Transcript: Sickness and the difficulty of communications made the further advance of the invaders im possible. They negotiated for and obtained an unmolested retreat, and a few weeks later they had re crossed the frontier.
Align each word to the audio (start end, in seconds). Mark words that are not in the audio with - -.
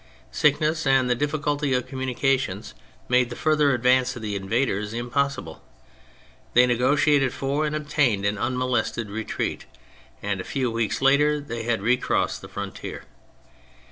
Sickness 0.31 0.87
and 0.87 1.07
the 1.11 1.13
difficulty 1.13 1.75
of 1.75 1.85
communications 1.85 2.73
made 3.07 3.29
the 3.29 3.35
further 3.35 3.71
advance 3.71 4.15
of 4.15 4.23
the 4.23 4.35
invaders 4.35 4.95
im 4.95 5.11
possible. 5.11 5.61
They 6.55 6.65
negotiated 6.65 7.33
for 7.33 7.67
and 7.67 7.75
obtained 7.75 8.25
an 8.25 8.39
unmolested 8.39 9.11
retreat, 9.11 9.65
and 10.23 10.41
a 10.41 10.43
few 10.43 10.71
weeks 10.71 11.03
later 11.03 11.39
they 11.39 11.65
had 11.65 11.83
re 11.83 11.97
crossed 11.97 12.41
the 12.41 12.49
frontier. 12.49 13.03